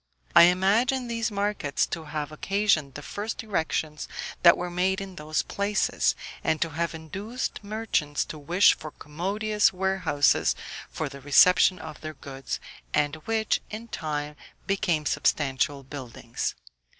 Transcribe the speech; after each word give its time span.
I 0.35 0.45
imagine 0.45 1.07
these 1.07 1.29
markets 1.29 1.85
to 1.85 2.05
have 2.05 2.31
occasioned 2.31 2.95
the 2.95 3.03
first 3.03 3.43
erections 3.43 4.07
that 4.41 4.57
were 4.57 4.71
made 4.71 4.99
in 4.99 5.15
those 5.15 5.43
places, 5.43 6.15
and 6.43 6.59
to 6.59 6.71
have 6.71 6.95
induced 6.95 7.63
merchants 7.63 8.25
to 8.25 8.39
wish 8.39 8.73
for 8.75 8.89
commodious 8.89 9.71
warehouses 9.71 10.55
for 10.89 11.07
the 11.07 11.21
reception 11.21 11.77
of 11.77 12.01
their 12.01 12.15
goods, 12.15 12.59
and 12.95 13.17
which, 13.27 13.61
in 13.69 13.89
time, 13.89 14.35
became 14.65 15.05
substantial 15.05 15.83
buildings. 15.83 16.55